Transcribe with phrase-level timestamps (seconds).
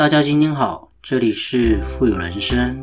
[0.00, 2.82] 大家今天好，这里是富有人生。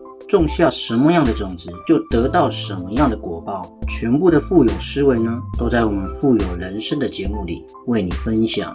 [0.31, 3.61] 种下什么样的种子，就得到什么样的果报。
[3.89, 8.73] 全部的富有思维呢，都在我们富有人生的节目里为你分享。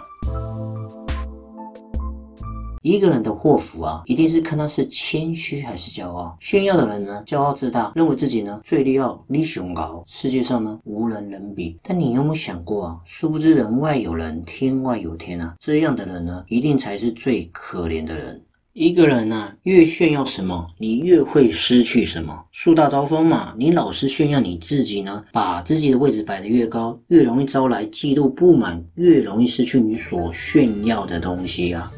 [2.83, 6.37] 一个人的祸福啊，一定是看他是谦虚还是骄傲。
[6.39, 11.79] 炫耀的人呢，骄傲自大，认为自己呢最厉害、力雄高，世界上呢无人能比。
[11.81, 12.97] 但你有没有想过啊？
[13.03, 15.55] 殊不知人外有人，天外有天啊！
[15.59, 18.39] 这样的人呢，一定才是最可怜的人。
[18.79, 22.45] 一个人呢，越炫耀什么，你越会失去什么。
[22.51, 31.91] 树大招风嘛，你老是炫耀你自己呢，把自己的位置摆得越高，越容易招来嫉妒不满，越容易失去你所炫耀的东西啊。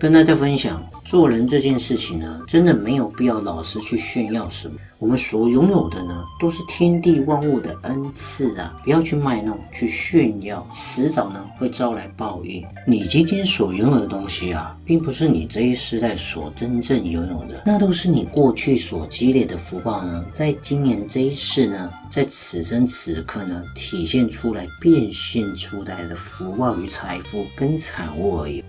[0.00, 4.76] 跟大家分享，做人这件事情呢，真的没有必要老是去炫耀什么。
[5.00, 8.72] 我们所拥有的呢，都是天地万物的恩赐啊！
[8.84, 12.64] 不要去卖弄、去炫耀，迟早呢会招来报应。
[12.86, 28.62] 你今天所拥有的东西啊，并不是你这一世代所真正拥有的，那都是你过去所积累的福报呢，在今年这一世呢，在此生此刻呢，体现出来、变现出来的福报与财富跟产物而已。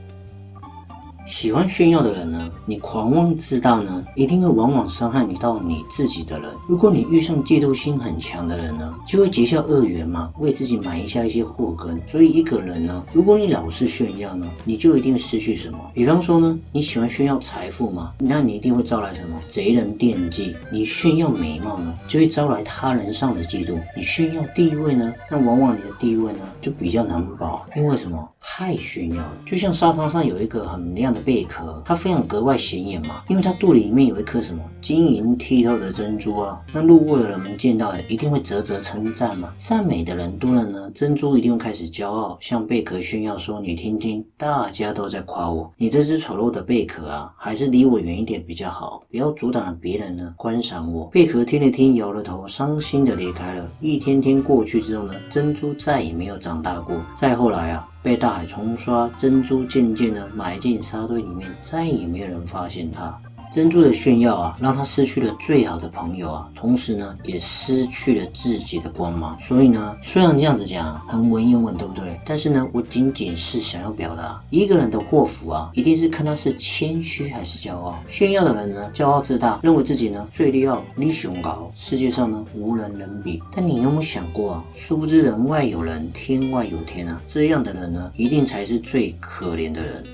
[1.32, 6.50] 喜欢炫耀的人呢，你狂妄自大呢，一定会往往伤害你到你自己的人。
[6.68, 12.00] 如果你遇上嫉妒心很强的人呢，就会结下恶缘嘛，为自己埋下一些祸根。
[12.06, 15.80] 所以一个人呢，如果你老是炫耀呢，你就一定失去什么。
[15.94, 20.54] 比方说呢，你喜欢炫耀财富嘛，那你一定会招来什么贼人惦记。
[20.70, 23.80] 你炫耀美貌呢，就会招来他人上的嫉妒。
[23.96, 28.28] 你炫耀地位呢，那往往你的地位呢就比较难保，因为什么？
[28.41, 29.34] 太炫耀了。
[29.46, 31.21] 就像沙滩上有一个很亮的。
[31.22, 36.59] 贝壳，它非常格外显眼嘛，因为它肚里面有一颗什么晶莹剔透的珍珠啊。
[36.74, 39.54] 那路过的人们见到，一定会啧啧称赞嘛。
[39.59, 53.70] 赞美的人多了呢，珍珠一定会开始骄傲，向贝壳炫耀说：“你听听，大家都在夸我，你这只丑陋的贝壳啊，还是离我远一点比较好，不要阻挡了别人呢观赏我。”贝壳听了听，摇了头，伤心的离开了。
[53.80, 56.96] 一天天过去之后呢，珍珠再也没有长大过。
[57.16, 57.88] 再后来啊。
[58.03, 63.16] 被大海冲刷，珍珠渐渐地埋进沙堆里面，再也没有人发现它。
[63.51, 69.38] 珍珠的炫耀啊，让他失去了最好的朋友啊，同时呢，也失去了自己的光芒。
[69.39, 72.17] 所以呢，虽然这样子讲很文言文，对不对？
[72.25, 78.00] 但是呢，我仅仅是想要表达，一个人的祸福啊，一定是看他是谦虚还是骄傲。
[78.07, 83.44] 炫耀的人呢，骄傲自大，认为自己呢最厉害、力雄高，世界上呢无人能比。
[83.53, 84.63] 但你有没有想过啊？
[84.78, 87.22] 殊不知人外有人，天外有天啊！
[87.28, 90.06] 这样的人呢，一定才是最可怜的人。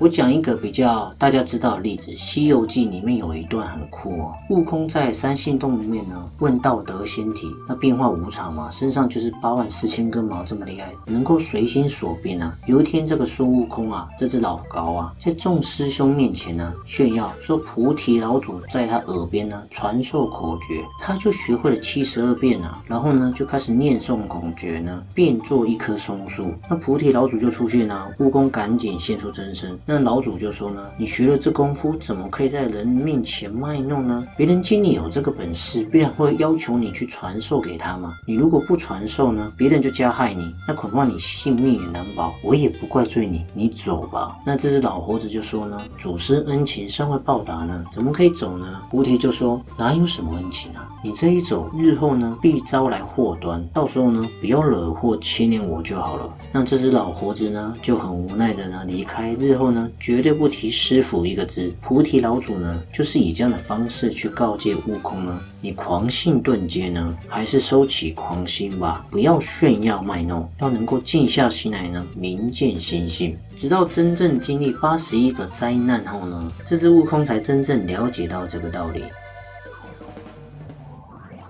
[0.00, 4.34] 我讲一个比较大家知道的例子，《西游记》里面有一段很酷哦。
[4.50, 12.52] 悟空在三星洞里面呢，问道德仙体，那变化无常嘛，身上就是八万四千根毛，这么厉害，能够随心所变啊。
[12.66, 29.78] 有一天，这个孙悟空啊，这只老高啊，在众师兄面前呢，炫耀说菩提老祖在他耳边呢传授口诀，他就学会了七十二变啊，然后呢就开始念诵口诀呢，变作一棵松树，那菩提老祖就出现了，悟空赶紧现出真身。
[29.86, 34.26] 那那老祖就说呢，你学了这功夫，怎么可以在人面前卖弄呢？
[34.36, 38.12] 别人见你有这个本事，必然会要求你去传授给他嘛。
[38.26, 42.34] 你如果不传授呢，别人就加害你，那恐怕你性命也难保。
[42.42, 44.36] 我也不怪罪你，你走吧。
[44.44, 48.82] 那这只老猴子就说呢，祖师恩情尚未报答呢，怎么可以走呢？
[48.90, 50.90] 菩提就说，哪有什么恩情啊？
[51.04, 56.28] 你这一走，日后呢必招来祸端，到时候呢不要惹祸牵连我就好了。
[56.50, 59.73] 那这只老猴子呢就很无奈的呢离开，日后。
[59.98, 61.72] 绝对不提师傅一个字。
[61.80, 73.36] 菩提老祖呢，就是以这样的方式去告诫悟空呢：你狂性顿阶呢，还是收起狂心吧，不要炫耀卖弄，要能够静下心来呢，明见心性。
[73.56, 79.02] 直到真正经历八十一个灾难后呢，这只悟空才真正了解到这个道理。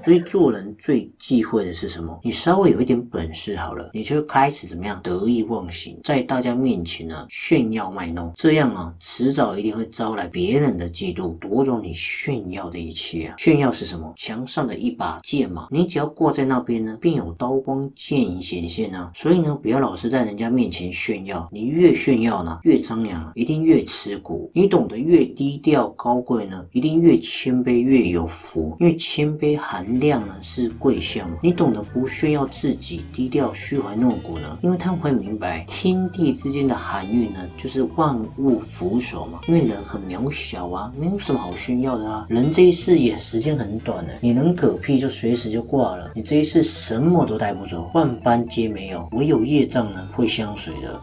[0.04, 2.18] 所以做人最忌讳的是什么？
[2.22, 13.34] 你稍微有一点本事好了，你就开始怎么样得意忘形，在大家面前呢炫耀卖弄，这样啊，迟早一定会招来别人的嫉妒，夺走你炫耀的一切啊！
[13.38, 14.12] 炫耀是什么？
[14.16, 19.10] 墙上的一把剑嘛，你只要挂在那边呢，便有刀光剑影显现啊。
[19.14, 24.50] 所以呢，不要老是在人家面前炫耀，你越炫耀呢，越张扬，一定越吃苦。
[24.54, 31.30] 你懂得越低调高贵呢，一定越谦卑越有福，因为谦卑含量呢是贵相。
[31.42, 39.40] 你懂得不炫耀自己，低调虚怀诺骨呢，因为他们会明白天地之间的含义呢，就是万物俯首嘛。
[39.48, 42.26] 因为人很渺小啊，没有什么好炫耀的啊。
[42.28, 51.00] 人这一世也时间很短的，你能嗝屁就随时就挂了，你这一世什么都带不走，万般皆没有，唯有业障呢会相随的。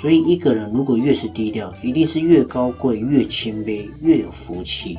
[0.00, 4.96] 所以，一个人如果越是低调，一定是越高贵、越谦卑、越有福气。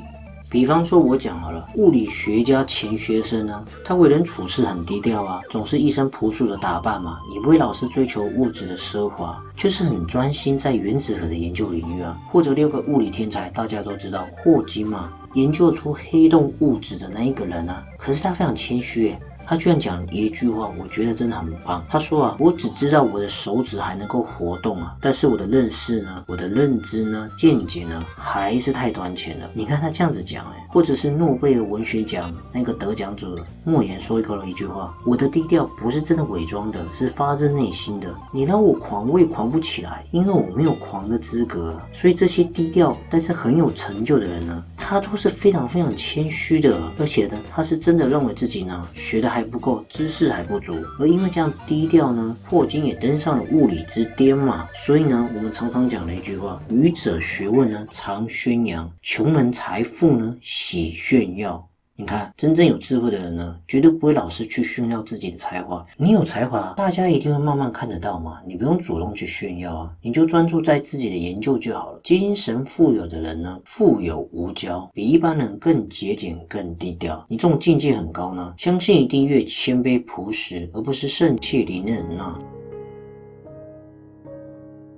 [0.50, 12.18] 比方说，我讲好了，物理学家钱学森呢，他为人处事很低调啊，总是一身朴素的打扮嘛，也不会老是追求物质的奢华，就是很专心在原子核的研究领域啊。
[12.28, 19.16] 或者六个物理天才，大家都知道霍金嘛，研究出黑洞物质的那一个人啊，可是他非常谦虚。
[19.50, 21.84] 他居然讲一句话，我觉得真的很棒。
[21.90, 29.50] 他说啊，我只知道我的手指还能够活动啊，但是我的认识呢，我的认知呢，见解呢，还是太短浅了。
[29.56, 38.07] 你看他这样子讲，哎，或者是诺贝尔文学奖那个得奖者莫言说过了一句话：我的低调不是真的伪装的，是发自内心的。
[38.31, 41.75] 你让我狂，我也狂不起来，因为我没有狂的资格。
[41.92, 49.50] 所以这些低调但是很有成就的人呢，他都是非常非常谦虚的，而且呢，他是真的认为自己呢，学的还。
[49.50, 54.68] 不够，知识还不足，而因为这样低调呢，霍金也登上了物理之巅嘛。
[54.86, 61.69] 所以呢，我们常常讲的一句话：愚者学问呢，常宣扬；穷人财富呢，喜炫耀。
[62.00, 65.86] 你看，真正有智慧的人呢，绝对不会老是去炫耀自己的才华。
[65.98, 68.40] 你有才华，大家一定会慢慢看得到嘛。
[68.48, 72.00] 你不用主动去炫耀啊，你就专注在自己的研究就好了。
[72.01, 77.25] 精神富有的人呢，富有无骄，比一般人更节俭、更低调。
[77.28, 82.38] 你这种境界很高呢，相信一定越谦卑朴实，而不是盛气凌人呐。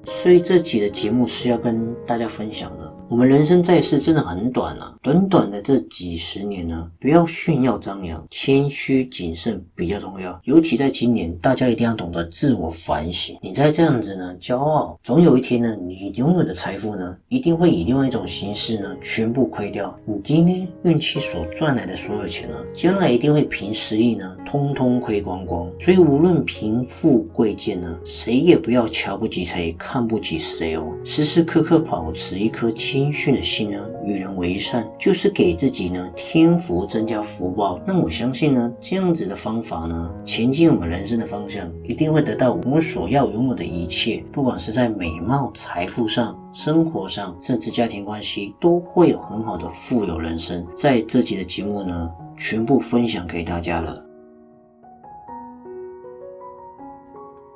[0.06, 2.81] 所以这集的节目是要跟大家分享的。
[3.12, 10.40] 我们人生在世真的很短啊，短短的这几十年呢，不要炫耀张扬，谦虚谨慎比较重要。
[10.46, 13.38] 尤其在今年，大家一定要懂得自我反省。
[13.42, 19.94] 你再这样子呢，骄傲，总有一天呢，你拥有的财富呢，一定会以另外一种形式呢，全部亏掉。
[20.06, 25.70] 你今天运气所赚来的所有钱呢，将来一定会凭实力呢，通通亏光光。
[25.82, 33.01] 所以无论贫富贵贱呢，谁也不要瞧不起谁，看不起谁哦，时时刻刻保持一颗谦。
[33.02, 37.80] 谦逊的心呢，与人为善，就是给自己呢添福，增加福报。
[37.86, 50.66] 那我相信呢，这样子的方法呢，前进我们人生的方向，一定会得到我们所要拥有的一切，不管是在美貌、财富上、生活上，甚至家庭关系，都会有很好的富有人生。
[50.76, 54.11] 在这集的节目呢，全部分享给大家了。